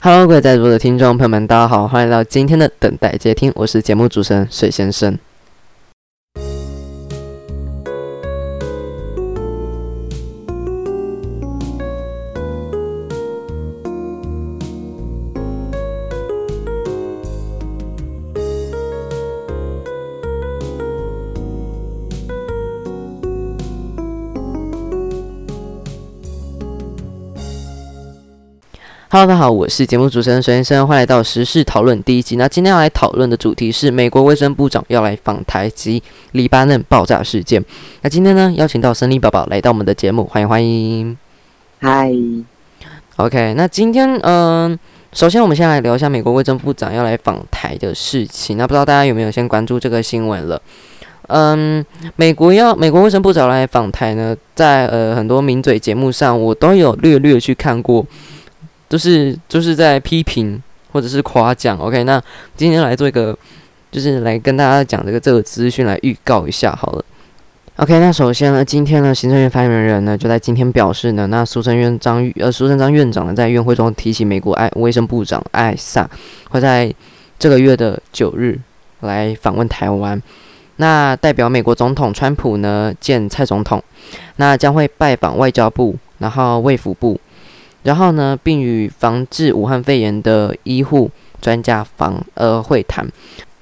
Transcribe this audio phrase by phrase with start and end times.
[0.00, 5.18] Hello，各位在座的听众朋友们，大家好，欢迎来到今天的等待接听，我是节目主持人水先生。
[29.10, 32.36] Hello，大家好，我是节目主持人水先生，欢迎来到时事讨论第一集。
[32.36, 37.64] 那今天要来讨论的主题是美国卫生部长要来访台及黎巴嫩爆炸事件。
[38.02, 41.16] 那今天呢，邀请到森林宝宝来到我们的节目，欢迎欢迎。
[41.80, 42.12] 嗨
[43.16, 44.78] ，OK，那今天嗯，
[45.14, 48.58] 首先我们先来聊一下美国卫生部长要来访台的事情。
[48.58, 50.60] 那不知道大家有没有先关注这个新闻了？
[51.28, 51.82] 嗯，
[52.16, 58.04] 美国要美国卫生部长来访台呢，在呃很多名嘴节目上，我都有略略去看过。
[58.88, 62.04] 就是就是在批评或者是夸奖，OK？
[62.04, 62.22] 那
[62.56, 63.36] 今天来做一个，
[63.90, 67.04] 就是来跟大家讲这个这个资讯来预告一下好了。
[67.76, 68.00] OK？
[68.00, 76.08] 那首先呢，今天呢，行政院发言人呢就在今天表示呢，那苏贞院张呃苏贞昌院长呢在院会中提起美国爱卫生部长艾萨
[76.48, 76.92] 会在
[77.38, 78.58] 这个月的九日
[79.00, 80.20] 来访问台湾，
[80.76, 83.80] 那代表美国总统川普呢见蔡总统，
[84.36, 87.20] 那将会拜访外交部，然后卫福部。
[87.82, 93.06] 然后呢，并与防治武汉肺炎的医护专家访呃会谈，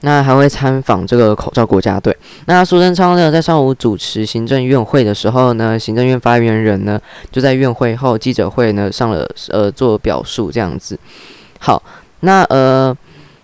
[0.00, 2.16] 那还会参访这个口罩国家队。
[2.46, 7.00] 那苏贞昌呢，在上午主持行政院会的时候呢，行政院发言人呢
[7.30, 10.98] 就在院会后记者会呢上了呃做表述这样子。
[11.58, 11.82] 好，
[12.20, 12.96] 那呃。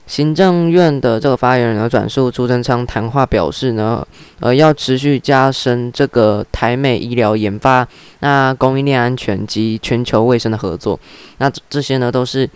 [0.06, 4.06] 行政院的这个发言人呢转述朱正昌谈话表示呢，
[4.38, 7.86] 呃，要持续加深这个台美医疗研发、
[8.20, 10.98] 那供应链安全及全球卫生的合作。
[11.38, 12.48] 那这些呢都是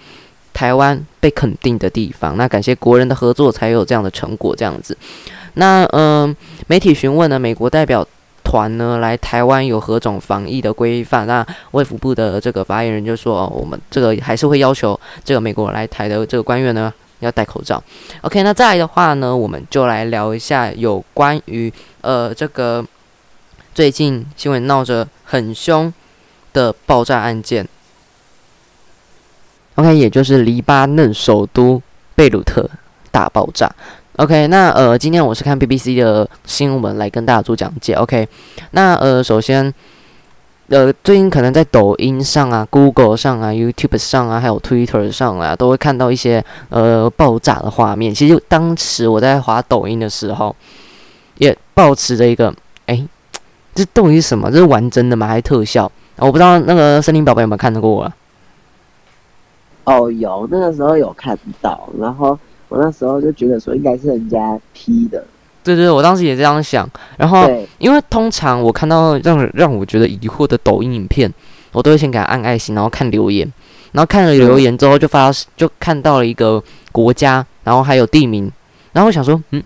[0.52, 2.36] 台湾被肯定的地方。
[2.36, 4.54] 那感谢国人的合作，才有这样的成果。
[4.54, 4.96] 这样子。
[5.54, 6.34] 那嗯，
[6.68, 8.06] 媒体询问呢，美国代表
[8.44, 11.26] 团呢来台湾有何种防疫的规范？
[11.26, 16.94] 那卫福部的这个发言人就说，我们这个还是会要求这个美国来台的这个官员呢。
[17.20, 17.82] 要戴口罩。
[18.22, 22.84] OK，那再来的话呢，我们就来聊一下有关于呃这个
[23.74, 25.92] 最近新闻闹着很凶
[26.52, 27.66] 的爆炸案件。
[29.76, 31.80] OK，也就是黎巴嫩首都
[32.14, 32.68] 贝鲁特
[33.10, 33.70] 大爆炸。
[34.16, 37.94] OK，那呃今天我是看 BBC 的新闻来跟大家做讲解。
[37.94, 38.28] OK，
[38.72, 39.72] 那呃首先。
[40.70, 48.14] 呃，最近可能在抖音上啊、Google 上啊、YouTube 上啊，还有 Twitter 上啊，都会看到一些呃爆炸的画面。
[48.14, 50.54] 其实当时我在滑抖音的时候，
[51.38, 52.54] 也保持着一个，
[52.86, 53.04] 哎，
[53.74, 54.48] 这到底是什么？
[54.48, 55.26] 这是玩真的吗？
[55.26, 55.90] 还是特效？
[56.18, 58.16] 我不知道那个森林宝贝有没有看到过啊？
[59.82, 62.38] 哦，有，那个时候有看到，然后
[62.68, 65.24] 我那时候就觉得说应该是人家 P 的。
[65.74, 66.88] 对对，我当时也这样想。
[67.16, 71.32] 然后，因为通常我看到让让我觉得疑惑的抖音影片，
[71.72, 73.50] 我都会先给他按爱心，然后看留言。
[73.92, 78.48] 然后看了留言之后，就发就看到了一个国家，然后还有地名。
[78.92, 79.60] 然后我想说，嗯，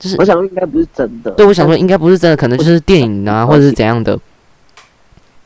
[0.00, 1.30] 就是我想说应该不是真的。
[1.30, 4.18] 对，我想说应该不是真的，可能就是电影啊， 或者是怎样的。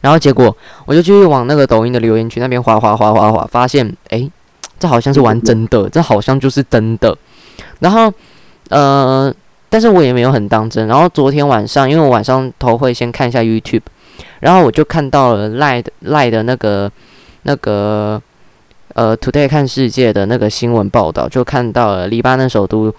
[0.01, 0.57] 然后结果
[0.87, 4.31] 我就继续往那个抖音的留言区那边滑滑滑滑滑，发现哎，
[4.79, 7.17] 这好像是玩真的，这好像就是真的。
[7.81, 8.13] 然后，
[8.71, 9.35] 呃。
[9.69, 10.87] 但是我也没有很当真。
[10.87, 13.83] 然后昨天晚上，因为我晚上头会先看一下 YouTube，
[14.41, 16.91] 然后我就看到了赖赖的那个
[17.43, 18.21] 那个
[18.95, 22.93] 呃 Today 看世界的那个新闻报道，就看到了黎巴嫩首都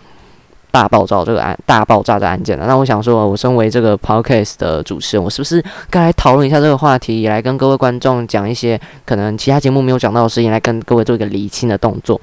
[0.70, 2.68] 大爆炸这个案大爆炸的案件了。
[2.68, 12.20] 那我想说，我身为这个 Podcast 的主持人，我是不是该来讨论一下这个话题，也来跟各位观众讲一些可能其他节目没有讲到的事情，来跟各位做一个厘清的动作。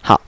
[0.00, 0.18] 好，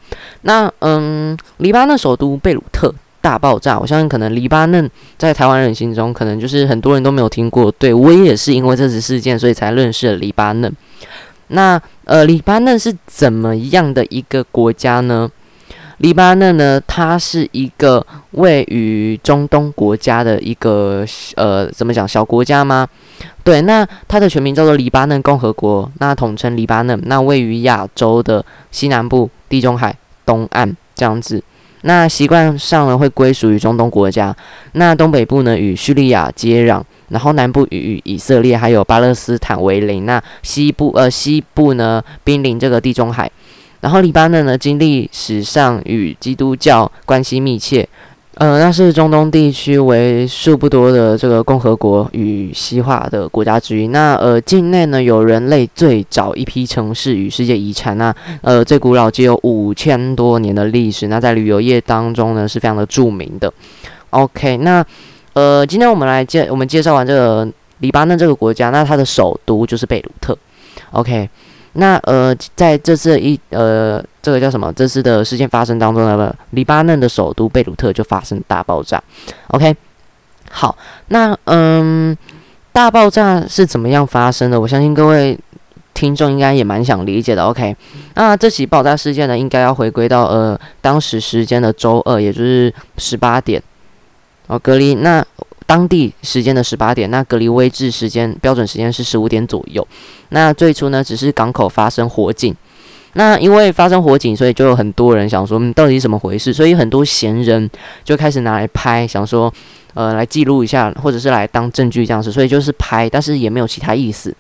[0.43, 7.73] 那嗯，黎巴嫩首都贝鲁特大爆炸，我相信可能黎巴嫩在台湾人心中，可能就是很多人都没有听过。
[7.73, 10.73] 对我也是因为这次事件，所以才认识了黎巴嫩。
[11.49, 15.29] 那呃，黎巴嫩是怎么样的一个国家呢？
[15.99, 22.87] 黎巴嫩呢，它是一个位于中东国家的一个呃，怎么讲小国家吗？
[23.43, 29.29] 对，那它的全名叫做黎巴嫩共和国，那统称黎巴嫩，那位于亚洲的西南部。
[29.49, 29.97] 地中海
[30.29, 31.43] 东岸这样子，
[31.81, 34.37] 那习惯上呢会归属于中东国家，
[34.73, 43.31] 那东北部呢与叙利亚接壤，然后南部与以色列还有巴勒斯坦为邻，那西部呃西部呢濒临这个地中海，
[43.81, 47.89] 然后黎巴嫩呢经历史上与基督教关系密切，
[48.39, 53.89] 呃，那是中东地区为数不多的这个共和国与西化的国家之一。
[53.89, 57.99] 那呃，境内呢有人类最早一批城市与世界遗产。
[57.99, 61.09] 那呃，最古老只有五千多年的历史。
[61.09, 63.53] 那在旅游业当中呢是非常的著名的。
[64.11, 64.87] OK，那
[65.33, 67.49] 呃，今天我们来介我们介绍完这个
[67.81, 70.39] 黎巴嫩这个国家，那它的首都就是贝鲁特。
[70.93, 71.29] OK。
[71.75, 74.71] 那呃，在这次一呃，这个叫什么？
[74.75, 79.03] 这次的事件发生当中呢，黎巴嫩的首都贝鲁特就发生大爆炸。
[79.47, 79.75] OK，
[80.51, 80.77] 好，
[81.07, 82.15] 那嗯，
[82.73, 84.61] 大爆炸是怎么样发生的？
[84.61, 85.39] 我相信各位
[85.95, 87.43] 听众应该也蛮想理解的。
[87.45, 87.75] OK，
[88.17, 93.63] 那这起爆炸事件呢，应该要回归到呃当时时间的周二，也就是十八点
[94.47, 95.25] 哦，隔离那。
[95.67, 99.87] 当地时间的十八点，那隔离位置时间标准时间是十五点左右。
[100.31, 102.57] 那最初呢，只是港口发生火警。
[103.19, 106.53] 那因为发生火警，所以就有很多人想说，嗯，到底怎么回事？
[106.53, 107.69] 所以很多闲人
[108.05, 109.53] 就开始拿来拍，想说，
[109.95, 112.31] 呃，来记录一下，或者是来当证据这样子。
[112.31, 114.33] 所以就是拍，但是也没有其他意思。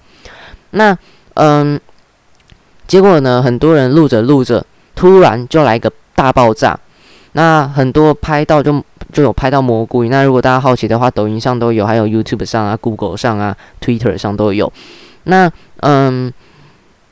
[0.70, 0.96] 那，
[1.34, 1.80] 嗯，
[2.86, 4.64] 结果呢，很多人录着录着，
[4.94, 6.78] 突然就来个大爆炸。
[7.32, 8.80] 那很多拍到就。
[9.10, 14.70] 就有拍到蘑菇云那如果大家好奇的话，抖音上都有，还有 YouTube 上啊、Google 上啊、Twitter 上都有。
[15.24, 16.30] 那嗯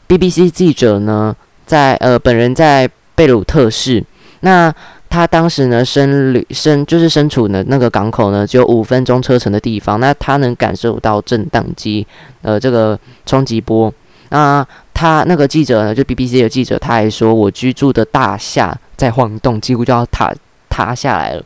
[0.07, 1.35] ，BBC 记者呢，
[1.67, 4.03] 在呃本人在贝鲁特市，
[4.41, 4.73] 那
[5.11, 10.01] 他当时呢身旅身就是身处的那个港口呢，只有五分钟车程的地方。
[10.01, 12.07] 那他能感受到震荡机
[12.43, 13.93] 呃这个冲击波。
[14.31, 20.35] 那他那个记者呢，就 BBC 的记者，他还说我居住的大厦在晃动，几乎就要塌
[20.69, 21.45] 塌下来了。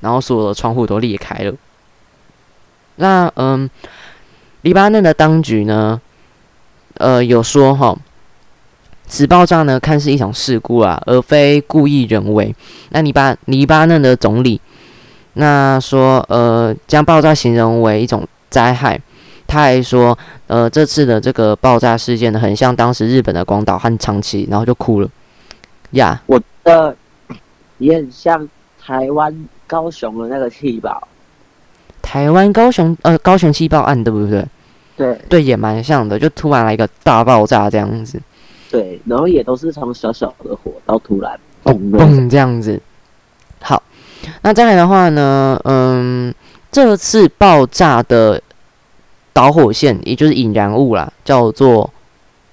[0.00, 1.54] 然后所有的窗户都裂开了。
[2.96, 3.70] 那嗯，
[4.62, 6.00] 黎巴嫩的当局呢，
[6.94, 7.96] 呃，有说哈，
[9.12, 12.54] 此爆炸呢看似一场事故啊，而非故意人为。
[12.92, 14.58] 那黎巴黎巴嫩的总理
[15.34, 18.98] 那说，呃，将爆炸形容为一种灾害。
[19.46, 25.08] 他还说，呃，这次的这个爆炸事件呢，很像当时日本的广岛和长崎，然后就哭了。
[25.90, 26.96] 呀，我的
[27.76, 28.48] 也很像
[28.80, 29.46] 台湾。
[29.64, 31.08] 高雄的那个气爆，
[32.02, 34.44] 台湾高雄呃高雄气爆案对不对？
[34.94, 38.20] 对对，也蛮像的，就突然来一个大爆炸这样子。
[38.72, 42.80] 对，然后也都是从小小的火到突然嘣嘣这样子。
[43.60, 43.82] 好，
[44.40, 46.34] 那再来的话呢，嗯，
[46.70, 48.42] 这次爆炸的
[49.34, 51.90] 导火线也就是引燃物啦，叫做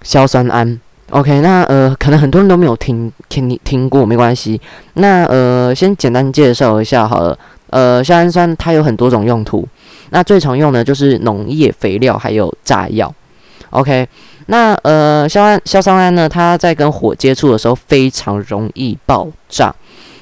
[0.02, 0.78] 硝酸铵。
[1.12, 4.60] OK，那呃，可能很多人都没有听听听过，没关系。
[4.96, 7.40] 那呃，先简单介绍一下好了。
[7.70, 9.68] 呃，硝氨酸它有很多种用途，
[10.10, 13.14] 那最常用的就是农业肥料还有炸药。
[13.70, 14.08] OK，
[14.50, 19.74] 那呃，硝胺硝酸铵呢，它在跟火接触的时候非常容易爆炸，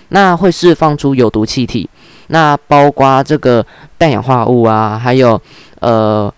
[0.09, 1.89] 那会释放出有毒气体，
[2.27, 3.65] 那包括这个
[3.97, 5.41] 氮氧化物啊，还有
[5.79, 6.33] 呃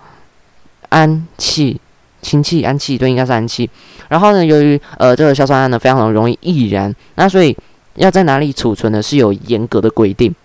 [0.89, 1.79] 氨气。
[2.21, 3.69] 氢气、氨气，对，应该是氨气。
[4.09, 7.55] 然后呢，由于呃这个硝酸铵呢非常容易易燃，那所以
[7.95, 10.35] 要在哪里储存呢是有严格的规定。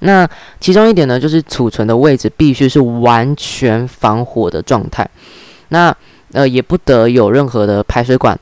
[0.00, 0.28] 那
[0.58, 5.08] 其中一点呢，就是储存的位置必须是完全防火的状态。
[5.68, 5.96] 那
[6.32, 8.38] 呃也不得有任何的排水管、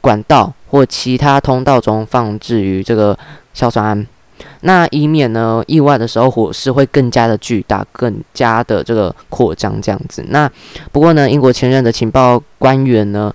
[0.00, 3.18] 管道或其他通道中放置于这个
[3.54, 4.06] 硝酸铵。
[4.62, 10.24] 那以免呢意外的时候火势会更加的巨大，更加的这个扩张这样子。
[10.28, 10.50] 那
[10.92, 13.32] 不过呢，英国前任的情报官员呢，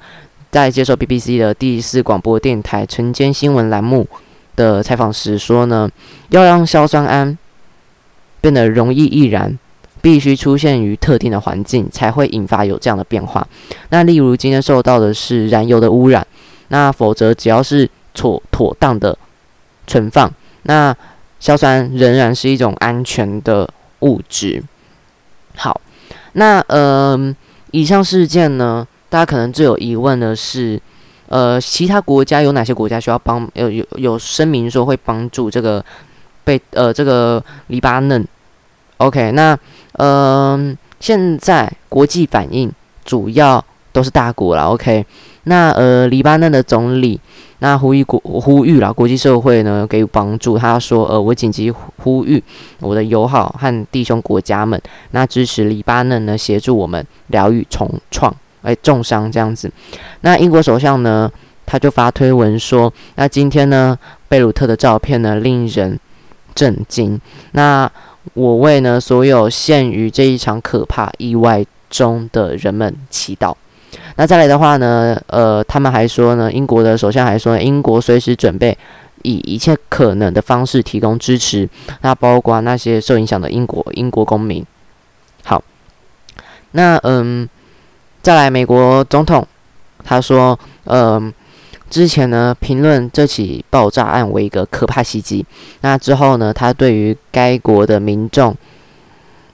[0.50, 4.08] 在接受 BBC 的第四广播电台晨间新闻栏目
[4.56, 5.90] 的采访时说呢，
[6.30, 7.38] 要让硝酸铵
[8.42, 9.58] 变得容易易燃，
[10.06, 13.48] 必须出现于特定的环境，才会引发有这样的变化。
[13.90, 16.28] 那例如今天受到的是燃油的污染，
[16.68, 19.18] 那否则只要是妥妥当的
[19.88, 20.32] 存放。
[20.62, 20.96] 那
[21.40, 23.68] 硝酸仍然是一种安全的
[24.02, 24.64] 物质。
[25.56, 25.82] 好，
[26.34, 27.36] 那呃，
[27.72, 30.80] 以上事件呢，大家可能最有疑问的是，
[31.30, 33.50] 呃，其他国家有哪些国家需要帮？
[33.56, 35.84] 有有有声明说会帮助这个
[36.44, 38.24] 被呃这个黎巴嫩
[38.98, 39.58] ？OK，那
[39.94, 42.72] 呃，现在国际反应
[43.04, 44.64] 主要都是大国了。
[44.64, 45.06] OK，
[45.44, 47.20] 那呃，黎巴嫩的总理。
[47.60, 50.58] 那呼吁国呼吁了国际社会呢给予帮助。
[50.58, 52.44] 他说：“呃，我紧急呼吁
[52.82, 54.80] 我的友好和弟兄国家们，
[55.12, 59.72] 那支持黎巴嫩呢协助我们疗愈重创，哎重伤这样子。”
[60.22, 61.32] 那英国首相呢
[61.66, 63.98] 他就发推文说：“那今天呢
[64.28, 65.98] 贝鲁特的照片呢令人
[66.54, 67.20] 震惊。
[67.54, 67.90] 那
[68.34, 73.54] 我为呢所有陷于这一场可怕意外中的人们祈祷。”
[74.18, 78.78] 那再来的话呢，呃，他们还说呢，英国的首相还说，英国随时准备
[79.24, 81.68] 以一切可能的方式提供支持，
[82.02, 84.66] 那包括那些受影响的英国英国公民。
[85.44, 85.62] 好，
[86.72, 87.48] 那嗯，
[88.22, 89.46] 再来美国总统，
[90.04, 91.34] 他说，嗯，
[91.90, 95.46] 之前呢评论这起爆炸案为一个可怕袭击，
[95.82, 98.56] 那之后呢，他对于该国的民众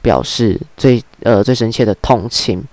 [0.02, 2.64] 表示最呃最深切的同情。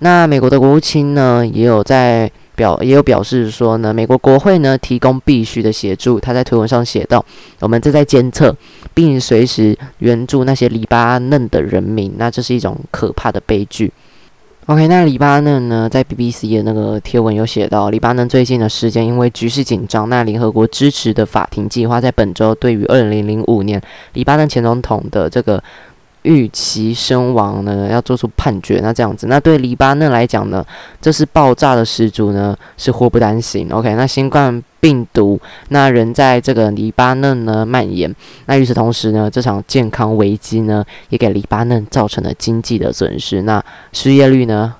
[0.00, 6.18] 那美国的国务卿呢，也有在表也有表示说呢，美国国会呢提供必须的协助。
[6.18, 7.24] 他在推文上写道
[7.60, 8.54] ：“我们正在监测，
[8.94, 12.14] 并随时援助那些黎巴嫩的人民。
[12.16, 13.92] 那这是一种可怕的悲剧。”
[14.66, 23.80] OK，那黎巴嫩呢，在 BBC 的那个贴文有写到，黎巴嫩最近的时间因为局势紧张，那联合国支持的法庭计划在本周对于2005年
[24.14, 25.62] 黎巴嫩前总统的这个。
[26.22, 28.80] 预期身亡呢，要做出判决。
[28.82, 30.66] 那这样子，那对黎巴嫩来讲呢，
[31.00, 33.68] 这是爆炸的始祖呢，是祸不单行。
[33.70, 35.36] OK，那新冠病毒
[35.70, 38.14] 那仍在这个黎巴嫩呢蔓延。
[38.44, 43.42] 那与此同时呢，这场健康危机呢，也给黎巴嫩造成了经济的损失。
[43.42, 43.60] 那
[43.92, 44.72] 失业率呢，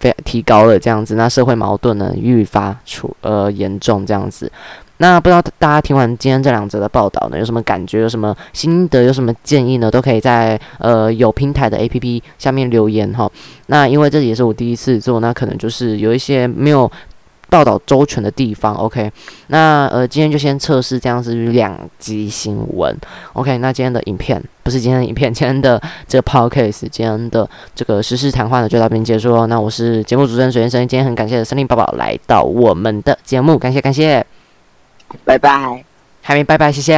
[0.00, 1.14] 非提高了这样子。
[1.14, 4.50] 那社会矛盾呢，愈发出呃严重这样子。
[4.96, 8.00] 那不知道大家听完今天这两则的报道呢，有什么感觉？
[8.00, 9.02] 有什么心得？
[9.02, 9.90] 有什么建议呢？
[9.90, 13.30] 都可以在呃有平台的 A P P 下面留言哈。
[13.66, 16.90] 那因为这也是我第一次做，那可能就是有一些没有
[17.54, 18.74] 报道周全的地方。
[18.74, 19.08] OK，
[19.46, 22.96] 那呃今天就先测试这样子两集新闻。
[23.34, 29.46] OK，那今天的影片不是今天的影片，今天的这个 Podcast，今天的这个实时谈话呢就到这边结束了。
[29.46, 34.26] 那我是节目主持人水先生，今天很感谢森林宝宝来到我们的节目，感谢感谢。
[35.24, 35.84] 拜拜，
[36.22, 36.96] 还没拜拜，谢谢。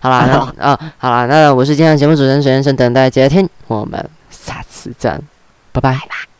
[0.00, 5.20] 好啦，那啊， 好啦，那我是今天的节目主持人水先生，等待接听，我们下次见，
[5.72, 6.37] 拜拜。